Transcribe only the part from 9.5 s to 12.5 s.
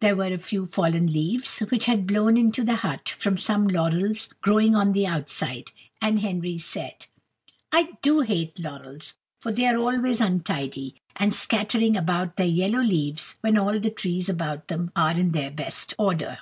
they are always untidy, and scattering about their